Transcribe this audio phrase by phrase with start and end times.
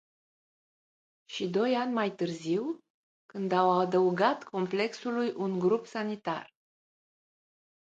[1.33, 2.79] Și doi ani mai târziu,
[3.25, 6.53] când au adăugat complexului un grup sanitar.